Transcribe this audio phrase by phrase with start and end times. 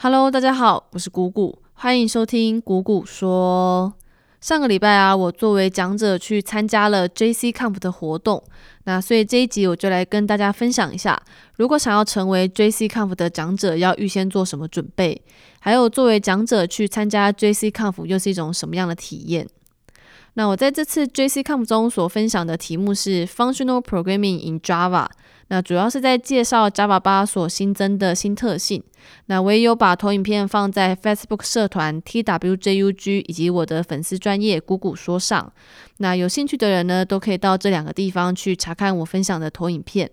[0.00, 3.92] Hello，大家好，我是谷谷，欢迎收听谷谷说。
[4.40, 8.40] 上个礼拜啊，我作为讲者去参加了 JC Camp 的活动，
[8.84, 11.20] 那所以这一集我就来跟大家分享一下，
[11.56, 15.20] 如果想要成为 JC Camp 的讲者，要预先做什么准备，
[15.58, 19.48] 还有作为讲者去参加 JC Camp 又是一种什么样的体验。
[20.38, 25.08] 那我在这次 J C Comp 中所分享的题目是 Functional Programming in Java。
[25.48, 28.80] 那主要是在介绍 Java 八所新增的新特性。
[29.26, 35.52] 那我也有把投影片放在 Facebook 社团 TWJUG 以及我的粉丝专业谷谷说上。
[35.96, 40.08] 那有兴趣的人呢，都可以到这两个地方去查看我分享的投影片。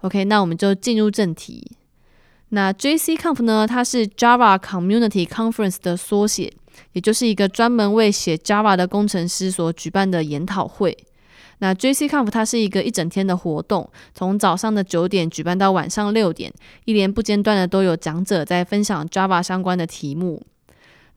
[0.00, 1.70] OK，那我们就进入正题。
[2.48, 6.52] 那 JCConf 呢，它是 Java Community Conference 的缩写，
[6.92, 10.96] 也就是一个专门为写 Java 的工程师所举办的研讨会。
[11.58, 16.52] 那 JCConf 它是一个一整天的活动，从早上的九点举办到晚上六点，
[16.86, 20.44] 一连不间断的都有讲者在分享 Java 相关的题目。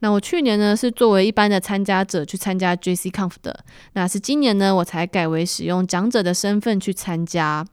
[0.00, 7.66] 那我去年呢是作为一般的参加者去参加 JCConf 的，那是今年呢我才改为使用讲者的身份去参加。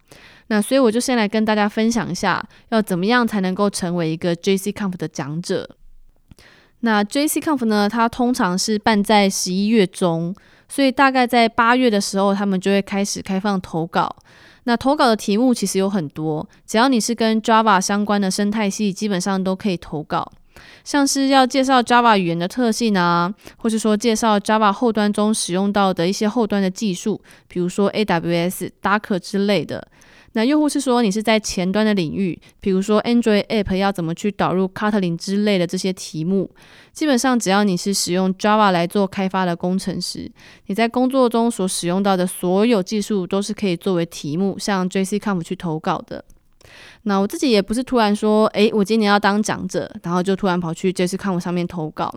[0.48, 5.70] 那所以我就先来跟大家分享一下，要怎么样才能够成为一个 JCConf 的讲者。
[6.86, 10.36] 那 JCConf 呢，它通常是办在十一月中。
[10.70, 14.16] 所以大概在八月的时候，他们就会开始开放投稿。
[14.64, 20.31] 那投稿的题目其实有很多，只要你是跟 Java 相关的生态系，基本上都可以投稿。
[20.84, 29.88] 像是要介绍 Java 语言的特性啊，或是说介绍 Java 后端中使用到的一些后端的技术，比如说 AWS、Docker 之类的。
[30.34, 36.50] 那用户是说，你是在前端的领域，比如说 Android App 要怎么去导入 Kotlin 之类的这些题目，
[36.92, 40.31] 基本上只要你是使用 Java 来做开发的工程师，
[40.66, 46.26] 你在工作中所使用到的所有技术都是可以作为题目向 JCConf 去投稿的。
[47.03, 52.14] 那我自己也不是突然说，诶，我今年要当讲者，然后就突然跑去 JCConf 上面投稿。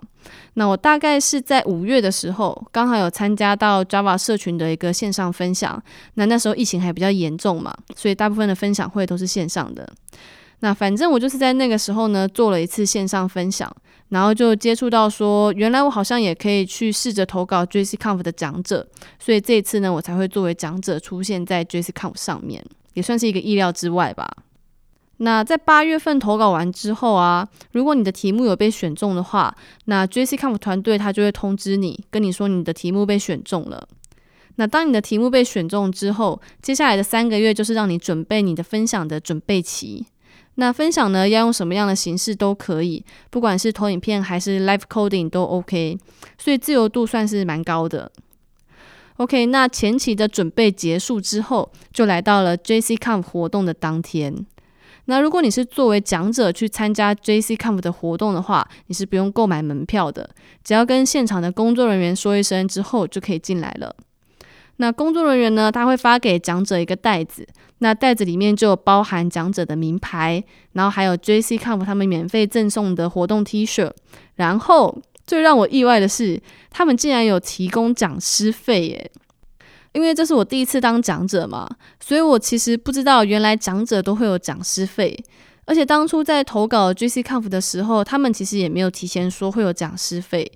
[0.55, 5.81] 那我大概是在五月的时候，刚好有参加到 Java 社群的一个线上分享。
[6.15, 9.87] 那那时候疫情还比较严重嘛，所以大部分的分享会都是线上的。
[10.59, 13.71] 那反正我就是在那个时候呢，做了一次线上分享，
[14.09, 18.87] 然后就接触到说，原来我好像也可以去试着投稿 JCConf 的讲者，
[19.19, 22.65] 所以这一次呢，我才会作为讲者出现在 JCConf 上面，
[22.97, 24.27] 也算是一个意料之外吧。
[25.17, 33.87] 那在八月份投稿完之后啊，如果你的题目有被选中的话，那 J.C.Comp 团队他就会通知你，跟你说你的题目被选中了。
[34.55, 40.07] 那当你的题目被选中之后，接下来的三个月就是让你准备你的分享的准备期。
[40.55, 45.95] 那分享呢，要用什么样的形式都可以，不管是投影片还是 live coding 都 OK，
[46.39, 48.11] 所以自由度算是蛮高的。
[49.17, 54.45] OK，那前期的准备结束之后，就来到了 JCConf 活动的当天。
[55.05, 60.29] 那如果你是作为讲者去参加 JCConf 的活动的话，你是不用购买门票的，
[60.63, 63.95] 只要跟现场的工作人员说一声之后就可以进来了。
[64.79, 67.47] 那工作人员呢，他会发给讲者一个袋子，
[67.79, 73.89] 那袋子里面就包含讲者的名牌，然后还有 JCConf 他们免费赠送的活动 T 恤，
[74.35, 79.11] 然后最让我意外的是，他们竟然有提供讲师费耶！
[79.91, 85.17] 因为这是我第一次当讲者嘛，所以我其实不知道原来讲者都会有讲师费，
[85.65, 90.49] 而且当初在投稿 JCConf 的时候，他们其实也没有提前说会有讲师费，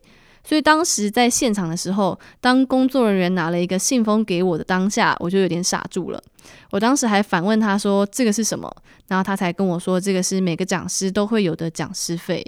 [0.44, 6.24] 所以当时在现场的时候，当工作人员拿了一个信封给我的当下，我就有点傻住了。
[6.70, 8.72] 我当时还反问他说这个是什么，
[9.08, 12.46] 然后他才跟我说这个是每个讲师都会有的讲师费。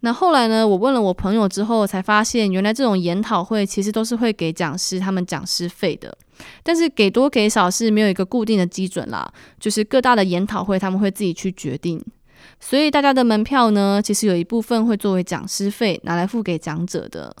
[0.00, 0.66] 那后来呢？
[0.66, 6.16] 我问了我朋友之后，才发现原来这种研讨会其实都是会给讲师他们讲师费的，
[6.62, 9.28] 但是给多给少是没有一个固定的基准啦，
[9.58, 12.00] 就是各大的研讨会他们会自己去决定。
[12.60, 17.34] 所以大家的门票呢，其实有一部分会作为讲师费拿来付给讲者的。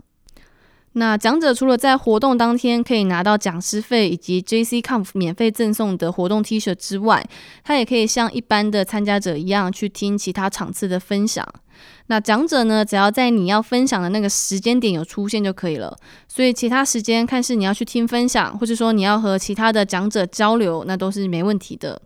[0.92, 7.24] 那讲者除了在活动当天可以拿到讲师费以及 JCConf 免费赠送的活动 T 恤之外，
[7.62, 11.46] 他也可以像一般的参加者一样去听其他场次的分享。
[12.06, 15.96] 那讲者呢，只要在你要分享的那个时间点有出现就可以了。
[16.26, 22.00] 所以其他时间看是你要去听分享，或者说你要和其他的讲者交流，那都是没问题的。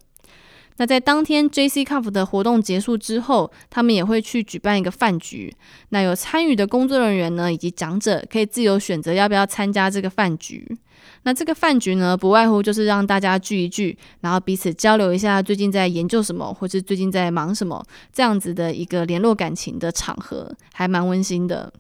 [0.78, 5.54] 那在当天 JCConf 的活动结束之后，他们也会去举办一个饭局。
[5.90, 10.76] 那有参与的工作人员呢，以及讲者可以自由选择要不要参加这个饭局。
[11.24, 21.72] 那这个饭局呢，不外乎就是让大家聚一聚，然后彼此交流一下最近在研究什么，或是最近在忙什么，这样子的一个联络感情的场合，还蛮温馨的。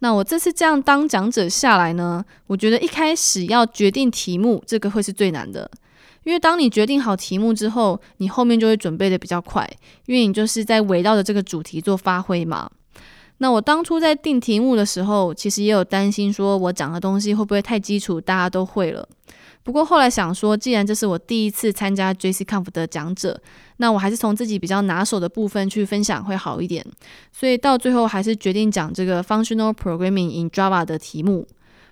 [0.00, 5.70] 那我这次这样当讲者下来呢，我觉得一开始要决定题目，这个会是最难的。
[6.24, 9.68] 因为当你决定好题目之后，你后面就会准备的比较快，
[10.06, 12.70] 因为你就是在围绕着这个主题做发挥嘛。
[13.38, 19.06] 那我当初在定题目的时候，其实也有担心，说我讲的东西会不会太基础，大家都会了。
[19.64, 23.40] 不过后来想说，既然这是我第一次参加 JCConf 的讲者，
[23.78, 26.84] 那我还是从自己比较拿手的部分去分享会好一点。
[27.32, 31.46] 所以到最后还是决定讲这个 Functional Programming in Java 的题目。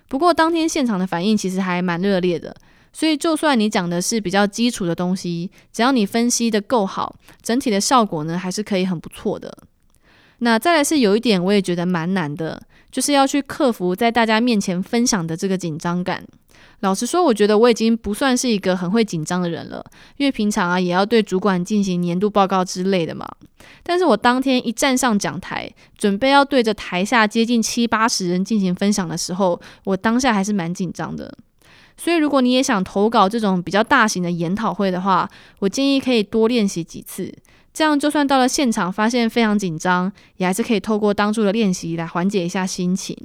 [0.07, 2.55] 不过当天现场的反应其实还蛮热烈的，
[2.93, 9.57] 所以就算你讲的是比较基础的东西，只要你分析的够好，整体的效果呢还是可以很不错的。
[10.39, 12.61] 那再来是有一点我也觉得蛮难的，
[12.91, 16.23] 就是要去克服在大家面前分享的这个紧张感。
[16.81, 19.83] 老实说，我觉得我已经不算是一个很会紧张的人了，
[20.17, 23.25] 因为平常啊也要对主管进行年度报告之类的嘛。
[23.83, 31.33] 但是我当天一站上讲台，准备要对着台下接近七八十人进行分享的时候，我当下还是蛮紧张的。
[31.97, 35.29] 所以如果你也想投稿这种比较大型的研讨会的话，
[35.59, 37.33] 我建议可以多练习几次，
[37.73, 43.15] 这样就算到了现场发现非常紧张，也还是可以透过当初的练习来缓解一下心情。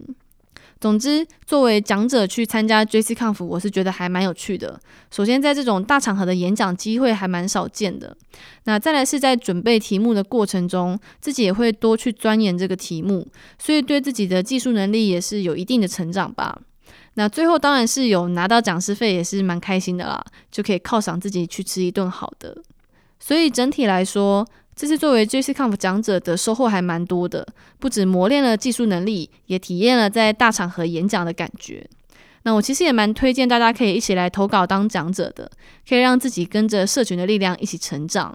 [0.80, 4.78] 总之，作为讲者去参加 JCConf，我是觉得还蛮有趣的。
[5.10, 8.16] 首先，在这种大场合的演讲机会还蛮少见的。
[8.62, 13.26] 那再来是在准备题目的过程中，自己也会多去钻研这个题目，
[13.58, 16.56] 所以对自己的技术能力也是有一定的成长吧。
[17.18, 22.56] 那最后当然是有拿到讲师费，也是蛮开心的啦，就可以犒赏自己去吃一顿好的。
[23.18, 27.44] 所以整体来说，这次作为 JCConf 讲者的收获还蛮多的，
[27.80, 31.84] 不止磨练了技术能力，也体验了在大场合演讲的感觉。
[32.44, 35.50] 那我其实也蛮推荐大家可以一起来投稿当讲者的，
[35.88, 38.32] 可以让自己跟着社群的力量一起成长。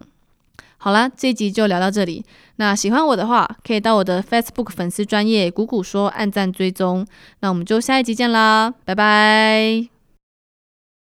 [0.83, 2.25] 好了，这一集就聊到这里。
[2.57, 7.07] 那喜欢我的话，可以到我的 Facebook 粉丝专业“谷谷说”按赞追踪。
[7.39, 9.92] 那我们就下一集见啦，拜拜。